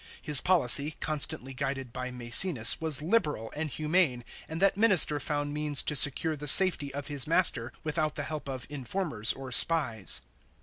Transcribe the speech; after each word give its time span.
His 0.19 0.41
policy, 0.41 0.95
constantly 0.99 1.53
guided 1.53 1.93
by 1.93 2.09
Mascenas, 2.09 2.81
was 2.81 3.03
liberal 3.03 3.53
and 3.55 3.69
humane, 3.69 4.25
and 4.49 4.59
that 4.59 4.75
minister 4.75 5.19
found 5.19 5.53
means 5.53 5.83
to 5.83 5.95
secure 5.95 6.35
the 6.35 6.47
safety 6.47 6.91
of 6.91 7.05
his 7.05 7.27
master 7.27 7.71
without 7.83 8.15
the 8.15 8.23
help 8.23 8.49
of 8.49 8.65
informers 8.67 9.31
or 9.31 9.51
spies. 9.51 10.21